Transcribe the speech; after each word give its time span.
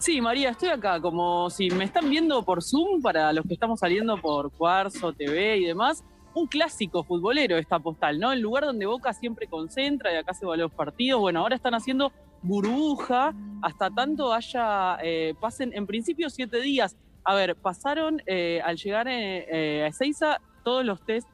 Sí, 0.00 0.18
María, 0.22 0.48
estoy 0.48 0.70
acá. 0.70 0.98
Como 0.98 1.50
si 1.50 1.68
me 1.68 1.84
están 1.84 2.08
viendo 2.08 2.42
por 2.42 2.62
Zoom, 2.62 3.02
para 3.02 3.34
los 3.34 3.44
que 3.46 3.52
estamos 3.52 3.80
saliendo 3.80 4.16
por 4.16 4.50
Cuarzo, 4.50 5.12
TV 5.12 5.58
y 5.58 5.66
demás, 5.66 6.02
un 6.32 6.46
clásico 6.46 7.04
futbolero 7.04 7.58
esta 7.58 7.78
postal, 7.78 8.18
¿no? 8.18 8.32
El 8.32 8.40
lugar 8.40 8.64
donde 8.64 8.86
Boca 8.86 9.12
siempre 9.12 9.46
concentra 9.46 10.10
y 10.10 10.16
acá 10.16 10.32
se 10.32 10.46
van 10.46 10.58
los 10.58 10.72
partidos. 10.72 11.20
Bueno, 11.20 11.40
ahora 11.40 11.54
están 11.54 11.74
haciendo 11.74 12.12
burbuja 12.40 13.34
hasta 13.60 13.90
tanto 13.90 14.32
haya, 14.32 14.96
eh, 15.02 15.34
pasen 15.38 15.74
en 15.74 15.86
principio 15.86 16.30
siete 16.30 16.62
días. 16.62 16.96
A 17.22 17.34
ver, 17.34 17.54
pasaron 17.54 18.22
eh, 18.24 18.62
al 18.64 18.78
llegar 18.78 19.06
eh, 19.06 19.44
eh, 19.50 19.82
a 19.84 19.88
Ezeiza, 19.88 20.40
todos 20.64 20.82
los 20.82 21.04
test 21.04 21.28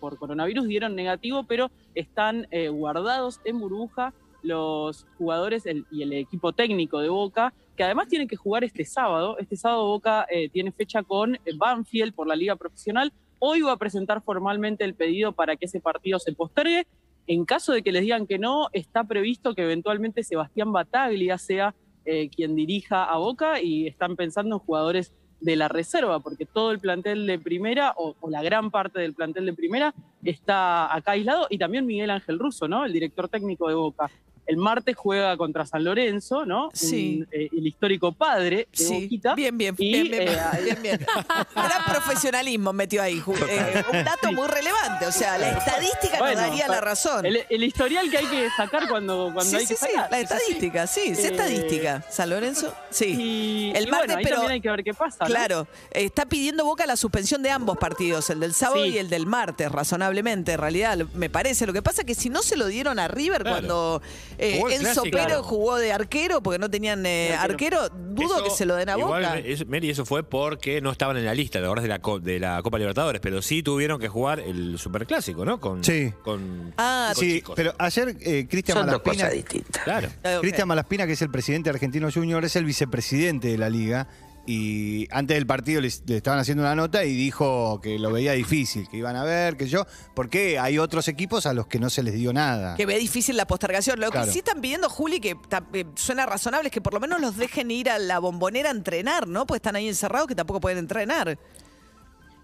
por 0.00 0.18
coronavirus 0.18 0.66
dieron 0.66 0.94
negativo, 0.94 1.44
pero 1.44 1.70
están 1.94 2.46
guardados 2.70 3.40
en 3.44 3.58
burbuja 3.58 4.14
los 4.44 5.06
jugadores 5.18 5.64
y 5.90 6.02
el 6.02 6.12
equipo 6.12 6.52
técnico 6.52 7.00
de 7.00 7.08
Boca, 7.08 7.52
que 7.76 7.82
además 7.82 8.08
tienen 8.08 8.28
que 8.28 8.36
jugar 8.36 8.62
este 8.62 8.84
sábado. 8.84 9.36
Este 9.38 9.56
sábado 9.56 9.86
Boca 9.86 10.26
eh, 10.30 10.48
tiene 10.50 10.70
fecha 10.70 11.02
con 11.02 11.34
eh, 11.34 11.40
Banfield 11.56 12.14
por 12.14 12.28
la 12.28 12.36
Liga 12.36 12.54
Profesional. 12.54 13.12
Hoy 13.38 13.62
va 13.62 13.72
a 13.72 13.76
presentar 13.76 14.22
formalmente 14.22 14.84
el 14.84 14.94
pedido 14.94 15.32
para 15.32 15.56
que 15.56 15.66
ese 15.66 15.80
partido 15.80 16.18
se 16.18 16.32
postergue. 16.32 16.86
En 17.26 17.44
caso 17.46 17.72
de 17.72 17.82
que 17.82 17.90
les 17.90 18.02
digan 18.02 18.26
que 18.26 18.38
no, 18.38 18.68
está 18.72 19.04
previsto 19.04 19.54
que 19.54 19.62
eventualmente 19.62 20.22
Sebastián 20.22 20.72
Bataglia 20.72 21.38
sea 21.38 21.74
eh, 22.04 22.28
quien 22.28 22.54
dirija 22.54 23.04
a 23.04 23.16
Boca 23.16 23.62
y 23.62 23.86
están 23.86 24.14
pensando 24.14 24.56
en 24.56 24.60
jugadores 24.60 25.14
de 25.40 25.56
la 25.56 25.68
reserva, 25.68 26.20
porque 26.20 26.46
todo 26.46 26.70
el 26.70 26.78
plantel 26.78 27.26
de 27.26 27.38
primera, 27.38 27.94
o, 27.96 28.14
o 28.20 28.30
la 28.30 28.42
gran 28.42 28.70
parte 28.70 29.00
del 29.00 29.14
plantel 29.14 29.46
de 29.46 29.52
primera, 29.52 29.94
está 30.22 30.94
acá 30.94 31.12
aislado, 31.12 31.46
y 31.50 31.58
también 31.58 31.86
Miguel 31.86 32.10
Ángel 32.10 32.38
Russo, 32.38 32.68
¿no? 32.68 32.84
El 32.84 32.92
director 32.92 33.28
técnico 33.28 33.68
de 33.68 33.74
Boca. 33.74 34.10
El 34.46 34.56
martes 34.58 34.94
juega 34.96 35.36
contra 35.36 35.64
San 35.66 35.84
Lorenzo, 35.84 36.44
¿no? 36.44 36.70
Sí. 36.72 37.20
Un, 37.20 37.28
eh, 37.32 37.48
el 37.52 37.66
histórico 37.66 38.12
padre 38.12 38.68
de 38.70 38.84
Sí, 38.84 39.02
Boquita. 39.04 39.34
bien, 39.34 39.56
bien, 39.56 39.74
Y, 39.78 39.92
bien, 39.92 40.10
bien, 40.10 40.28
eh, 40.28 40.38
bien, 40.62 40.82
bien. 40.82 41.06
Gran 41.54 41.84
profesionalismo 41.86 42.72
metió 42.72 43.02
ahí. 43.02 43.22
Eh, 43.48 43.84
un 43.92 44.04
dato 44.04 44.32
muy 44.32 44.46
relevante, 44.48 45.06
o 45.06 45.12
sea, 45.12 45.38
la 45.38 45.50
estadística 45.58 46.18
Bueno, 46.18 46.40
nos 46.40 46.50
daría 46.50 46.68
la 46.68 46.80
razón. 46.80 47.24
El, 47.26 47.40
el 47.48 47.64
historial 47.64 48.10
que 48.10 48.18
hay 48.18 48.26
que 48.26 48.48
sacar 48.56 48.88
cuando, 48.88 49.30
cuando 49.32 49.44
sí, 49.50 49.56
hay 49.56 49.66
sí, 49.66 49.74
que 49.74 49.80
sí, 49.86 49.92
sacar. 49.92 50.10
la 50.10 50.20
estadística, 50.20 50.86
sí, 50.86 51.00
es 51.06 51.18
Eh, 51.20 51.26
estadística. 51.28 52.04
San 52.10 52.30
Lorenzo, 52.30 52.74
sí. 52.90 53.06
Y, 53.18 53.72
El 53.74 53.88
y 53.88 53.90
martes, 53.90 54.06
bueno, 54.08 54.18
ahí 54.18 54.24
pero- 54.24 54.36
también 54.36 54.52
hay 54.52 54.60
que 54.60 54.70
ver 54.70 54.84
qué 54.84 54.94
pasa. 54.94 55.24
Claro, 55.24 55.66
eh, 55.90 56.04
está 56.04 56.26
pidiendo 56.26 56.64
Boca 56.64 56.86
la 56.86 56.96
suspensión 56.96 57.42
de 57.42 57.50
ambos 57.50 57.78
partidos, 57.78 58.28
el 58.30 58.40
del 58.40 58.52
sábado 58.54 58.84
Sí. 58.84 58.90
y 58.90 58.98
el 58.98 59.08
del 59.08 59.26
martes, 59.26 59.70
razonablemente, 59.72 60.52
en 60.52 60.58
realidad, 60.60 60.98
me 61.14 61.30
parece. 61.30 61.66
Lo 61.66 61.72
que 61.72 61.82
pasa 61.82 62.02
es 62.02 62.06
que 62.06 62.14
si 62.14 62.28
no 62.30 62.42
se 62.42 62.56
lo 62.56 62.66
dieron 62.66 62.98
a 62.98 63.08
River 63.08 63.42
Claro. 63.42 63.56
cuando 63.56 64.02
eh, 64.38 64.58
Enzo 64.58 64.78
clásico. 64.80 65.02
Pérez 65.04 65.26
Claro. 65.26 65.42
jugó 65.42 65.76
de 65.76 65.92
arquero, 65.92 66.42
porque 66.42 66.58
no 66.58 66.70
tenían 66.70 67.04
eh, 67.06 67.34
arquero, 67.34 67.88
dudo 67.88 68.36
Eso, 68.36 68.44
que 68.44 68.50
se 68.50 68.66
lo 68.66 68.74
den 68.76 68.88
a 68.88 68.98
igual, 68.98 69.22
Boca. 69.22 69.38
eso- 69.38 69.64
Mary, 69.66 69.90
eso 69.90 70.04
fue 70.04 70.22
porque 70.22 70.80
no 70.80 70.90
estaban 70.90 71.16
en 71.16 71.24
la 71.24 71.34
lista, 71.34 71.60
la 71.60 71.68
verdad, 71.68 71.82
de 71.82 71.88
la, 71.88 71.98
co- 72.00 72.20
de 72.20 72.38
la 72.40 72.62
Copa 72.62 72.78
Libertadores, 72.78 73.20
pero 73.20 73.42
sí 73.42 73.62
tuvieron 73.62 73.98
que 74.00 74.08
jugar 74.08 74.40
el 74.40 74.78
Superclásico, 74.78 75.44
¿no? 75.44 75.60
Con, 75.60 75.82
Sí. 75.84 76.12
Con, 76.22 76.72
Ah, 76.76 77.12
con 77.14 77.24
Sí, 77.24 77.34
chicos. 77.36 77.54
pero 77.56 77.74
ayer 77.78 78.16
eh, 78.20 78.46
Cristian 78.48 78.78
Son 78.78 78.86
dos 78.86 79.00
Malaspina, 79.04 79.24
cosas 79.24 79.32
distintas. 79.32 79.82
Claro. 79.84 80.08
Eh. 80.22 80.38
Cristian 80.40 80.68
Malaspina, 80.68 81.06
que 81.06 81.12
es 81.12 81.22
el 81.22 81.30
presidente 81.30 81.70
de 81.70 81.74
Argentino 81.74 82.08
Junior, 82.12 82.44
es 82.44 82.56
el 82.56 82.64
vicepresidente 82.64 83.48
de 83.48 83.58
la 83.58 83.68
liga. 83.70 84.06
Y 84.46 85.08
antes 85.10 85.36
del 85.36 85.46
partido 85.46 85.80
le, 85.80 85.88
estaban 85.88 86.38
haciendo 86.38 86.62
una 86.62 86.74
nota 86.74 87.04
y 87.04 87.14
dijo 87.14 87.80
que 87.82 87.98
lo 87.98 88.12
veía 88.12 88.32
difícil, 88.32 88.86
que 88.90 88.98
iban 88.98 89.16
a 89.16 89.24
ver, 89.24 89.56
que 89.56 89.66
yo, 89.68 89.86
porque 90.14 90.58
hay 90.58 90.78
otros 90.78 91.08
equipos 91.08 91.46
a 91.46 91.54
los 91.54 91.66
que 91.66 91.78
no 91.78 91.88
se 91.88 92.02
les 92.02 92.12
dio 92.14 92.32
nada. 92.32 92.74
Que 92.76 92.84
ve 92.84 92.98
difícil 92.98 93.36
la 93.38 93.46
postergación. 93.46 93.98
Lo 94.00 94.10
Claro. 94.10 94.26
que 94.26 94.32
sí 94.32 94.40
están 94.40 94.60
pidiendo, 94.60 94.90
Juli, 94.90 95.18
que 95.20 95.34
ta- 95.48 95.64
eh, 95.72 95.86
suena 95.94 96.26
razonable, 96.26 96.68
es 96.68 96.72
que 96.72 96.82
por 96.82 96.92
lo 96.92 97.00
menos 97.00 97.20
los 97.22 97.36
dejen 97.38 97.70
ir 97.70 97.88
a 97.88 97.98
la 97.98 98.18
bombonera 98.18 98.68
a 98.68 98.72
entrenar, 98.72 99.26
¿no? 99.26 99.46
Pues 99.46 99.58
están 99.60 99.76
ahí 99.76 99.88
encerrados 99.88 100.28
que 100.28 100.34
tampoco 100.34 100.60
pueden 100.60 100.76
entrenar. 100.78 101.38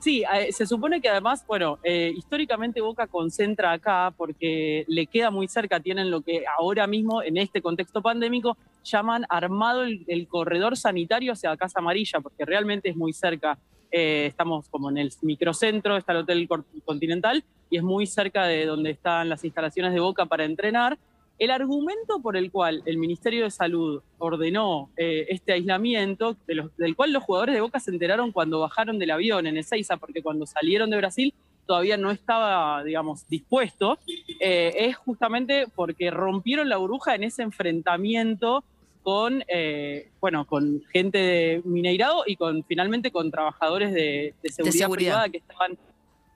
Sí, 0.01 0.25
eh, 0.35 0.51
se 0.51 0.67
supone 0.67 1.01
que 1.03 1.11
además, 1.11 1.45
bueno, 1.47 1.79
eh, 1.85 2.11
históricamente 2.17 2.81
Boca 2.81 3.07
concentra 3.07 3.73
acá 3.73 4.13
porque 4.17 4.85
le 4.89 5.07
queda 5.07 5.31
muy 5.31 5.47
cerca, 5.47 5.79
tienen 5.79 6.11
lo 6.11 6.23
que 6.23 6.43
ahora 6.59 6.87
mismo, 6.87 7.23
en 7.23 7.37
este 7.37 7.61
contexto 7.61 8.01
pandémico, 8.01 8.57
llaman 8.83 9.27
armado 9.29 9.83
el, 9.83 10.03
el 10.09 10.27
corredor 10.27 10.79
sanitario 10.79 11.35
hacia 11.35 11.55
Casa 11.59 11.81
Amarilla, 11.81 12.21
porque 12.21 12.47
realmente 12.47 12.89
es 12.89 12.97
muy 12.97 13.13
cerca. 13.13 13.59
Eh, 13.93 14.27
estamos 14.27 14.69
como 14.69 14.89
en 14.89 14.99
el 14.99 15.13
microcentro, 15.21 15.97
está 15.97 16.13
el 16.13 16.19
Hotel 16.19 16.49
Continental, 16.85 17.45
y 17.69 17.77
es 17.77 17.83
muy 17.83 18.07
cerca 18.07 18.47
de 18.47 18.65
donde 18.65 18.91
están 18.91 19.29
las 19.29 19.45
instalaciones 19.45 19.93
de 19.93 20.01
Boca 20.01 20.27
para 20.27 20.45
entrenar. 20.45 20.99
El 21.41 21.51
argumento 21.51 22.21
por 22.21 22.37
el 22.37 22.51
cual 22.53 22.83
el 22.85 22.99
Ministerio 22.99 23.45
de 23.45 23.51
Salud 23.51 24.03
ordenó 24.19 24.91
eh, 24.97 25.27
este 25.31 25.53
aislamiento, 25.55 26.37
de 26.47 26.55
los- 26.55 26.77
del 26.77 26.95
cual 26.95 27.13
los 27.13 27.23
jugadores 27.25 27.55
de 27.55 27.63
Boca 27.63 27.81
se 27.81 27.91
enteraron 27.91 28.31
cuando 28.31 28.61
bajaron 28.61 28.99
del 28.99 29.11
avión 29.11 29.47
en 29.47 29.57
Ezeiza, 29.57 29.97
porque 29.97 30.23
cuando 30.23 30.45
salieron 30.47 30.91
de 30.91 30.99
Brasil 30.99 31.35
todavía 31.67 31.97
no 31.97 32.11
estaba, 32.11 32.85
digamos, 32.85 33.27
dispuesto, 33.29 33.99
eh, 34.41 34.73
es 34.77 34.97
justamente 34.97 35.67
porque 35.75 36.11
rompieron 36.11 36.69
la 36.69 36.77
burbuja 36.77 37.15
en 37.15 37.25
ese 37.25 37.43
enfrentamiento 37.43 38.63
con, 39.03 39.43
eh, 39.49 40.11
bueno, 40.21 40.45
con 40.47 40.83
gente 40.93 41.17
de 41.19 41.63
Mineirado 41.65 42.25
y 42.27 42.37
con 42.37 42.65
finalmente 42.65 43.11
con 43.11 43.31
trabajadores 43.31 43.95
de, 43.95 44.35
de 44.43 44.49
seguridad, 44.53 44.79
seguridad. 44.79 45.11
privada 45.13 45.29
que 45.31 45.39
estaban, 45.39 45.79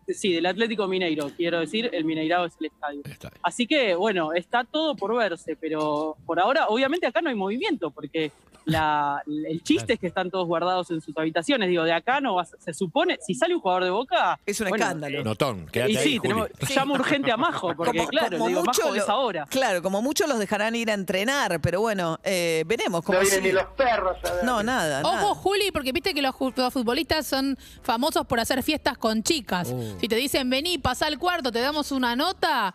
sí, 0.08 0.32
del 0.32 0.46
Atlético 0.46 0.86
Mineiro, 0.86 1.30
quiero 1.36 1.60
decir, 1.60 1.90
el 1.92 2.04
Mineirado 2.04 2.46
es 2.46 2.54
el 2.60 2.66
estadio. 2.66 3.02
Está 3.04 3.30
bien. 3.30 3.40
Así 3.42 3.66
que, 3.66 3.94
bueno, 3.94 4.32
está 4.32 4.64
todo 4.64 4.94
por 4.96 5.16
verse, 5.16 5.56
pero 5.56 6.16
por 6.26 6.40
ahora, 6.40 6.66
obviamente, 6.68 7.06
acá 7.06 7.22
no 7.22 7.30
hay 7.30 7.34
movimiento, 7.34 7.90
porque 7.90 8.32
la- 8.64 9.22
el 9.26 9.62
chiste 9.62 9.94
es 9.94 9.98
que 10.00 10.06
están 10.06 10.30
todos 10.30 10.46
guardados 10.46 10.90
en 10.90 11.00
sus 11.00 11.16
habitaciones. 11.16 11.68
Digo, 11.68 11.84
de 11.84 11.92
acá 11.92 12.20
no 12.20 12.34
vas, 12.36 12.54
se 12.58 12.72
supone, 12.74 13.18
si 13.24 13.34
sale 13.34 13.54
un 13.54 13.60
jugador 13.60 13.84
de 13.84 13.90
boca. 13.90 14.38
Es 14.46 14.60
un 14.60 14.68
bueno, 14.68 14.84
escándalo. 14.84 15.20
eh, 15.20 15.24
Notón, 15.24 15.66
quédate 15.66 15.92
y 15.92 15.96
ahí, 15.96 16.02
sí, 16.04 16.16
Juli. 16.18 16.28
tenemos, 16.28 16.48
llama 16.74 16.94
urgente 16.94 17.32
a 17.32 17.36
Majo, 17.36 17.74
porque 17.76 17.98
Como- 17.98 18.08
claro, 18.08 18.38
como 18.38 18.48
digo, 18.48 18.64
mucho 18.64 18.82
Majo 18.82 18.94
es 18.94 19.08
ahora. 19.08 19.46
Claro, 19.50 19.82
como 19.82 20.02
muchos 20.02 20.28
los 20.28 20.38
dejarán 20.38 20.74
ir 20.76 20.90
a 20.90 20.94
entrenar, 20.94 21.60
pero 21.60 21.80
bueno, 21.80 22.18
eh, 22.24 22.64
veremos 22.66 23.02
cómo 23.04 23.18
No 23.18 23.22
vienen 23.24 23.42
ni 23.42 23.52
los 23.52 23.66
perros 23.76 24.16
a 24.24 24.32
ver. 24.34 24.44
No, 24.44 24.62
nada. 24.62 25.02
nada. 25.02 25.22
Ojo, 25.22 25.34
Juli, 25.34 25.70
porque 25.72 25.92
viste 25.92 26.14
que 26.14 26.22
los, 26.22 26.34
los 26.56 26.72
futbolistas 26.72 27.26
son 27.26 27.56
famosos 27.82 28.26
por 28.26 28.40
hacer 28.40 28.62
fiestas 28.62 28.96
con 28.98 29.22
chicas. 29.22 29.70
Oh. 29.72 29.96
Si 30.00 30.08
te 30.08 30.16
dicen, 30.16 30.48
vení, 30.50 30.78
pasa 30.78 31.06
al 31.06 31.18
cuarto, 31.18 31.52
te 31.52 31.60
damos 31.60 31.92
una 31.92 32.16
nota, 32.16 32.74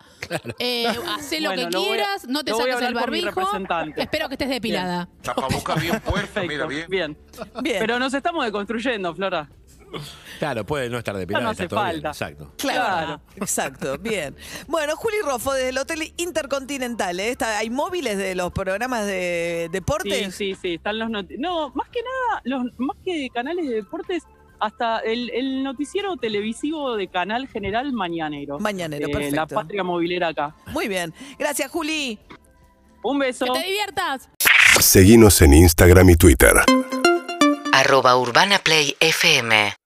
eh, 0.59 0.85
hacé 1.17 1.41
lo 1.41 1.49
Bueno, 1.49 1.69
que 1.69 1.77
a- 1.77 1.79
quieras, 1.79 2.27
no 2.27 2.43
te 2.43 2.53
saques 2.53 2.81
el 2.81 2.93
barbijo. 2.93 3.41
Espero 3.97 4.27
que 4.27 4.35
estés 4.35 4.49
depilada. 4.49 5.07
Tapabocas 5.21 5.78
bien 5.79 5.99
puesto, 6.01 6.41
mira 6.43 6.67
Perfecto, 6.67 6.67
bien. 6.67 6.87
bien. 6.89 7.17
Bien. 7.63 7.77
Pero 7.79 7.99
nos 7.99 8.13
estamos 8.13 8.45
deconstruyendo, 8.45 9.13
Flora. 9.15 9.49
Claro, 10.37 10.63
puede 10.65 10.87
no 10.89 10.99
estar 10.99 11.17
depilada, 11.17 11.45
no 11.45 11.51
está 11.51 11.63
hace 11.63 11.67
todo 11.69 11.79
bien, 11.83 11.93
falta. 11.93 12.09
Exacto. 12.09 12.53
Claro, 12.57 12.79
Claro. 13.05 13.21
exacto, 13.37 13.97
bien. 13.97 14.35
Bueno, 14.67 14.95
Juli 14.95 15.15
Rofo, 15.25 15.51
desde 15.53 15.69
el 15.69 15.77
Hotel 15.79 16.13
Intercontinental, 16.17 17.19
¿eh? 17.19 17.29
Está- 17.31 17.57
¿hay 17.57 17.71
móviles 17.71 18.17
de 18.17 18.35
los 18.35 18.51
programas 18.51 19.07
de 19.07 19.63
Sí, 19.65 19.71
deportes? 19.71 20.35
sí, 20.35 20.55
sí, 20.61 20.75
están 20.75 20.99
los 20.99 21.09
noti- 21.09 21.37
No, 21.39 21.71
más 21.73 21.89
que 21.89 22.01
nada, 22.03 22.41
los, 22.43 22.65
más 22.77 22.97
que 23.03 23.29
canales 23.33 23.67
de 23.67 23.75
deportes, 23.75 24.23
hasta 24.59 24.99
el, 24.99 25.29
el 25.31 25.63
noticiero 25.63 26.17
televisivo 26.17 26.95
de 26.95 27.07
Canal 27.07 27.47
General 27.47 27.91
Mañanero. 27.91 28.59
Mañanero, 28.59 29.07
Eh, 29.07 29.11
perfecto. 29.11 29.35
La 29.37 29.47
patria 29.47 29.83
movilera 29.83 30.27
acá. 30.27 30.55
Muy 30.67 30.87
bien. 30.87 31.13
Gracias, 31.39 31.71
Juli. 31.71 32.19
Un 33.01 33.17
beso. 33.19 33.45
Que 33.45 33.59
te 33.61 33.65
diviertas. 33.65 34.29
Seguinos 34.79 35.41
en 35.41 35.53
Instagram 35.53 36.09
y 36.09 36.15
Twitter. 36.15 36.53
arroba 37.73 38.15
urbanaplayfm 38.15 39.78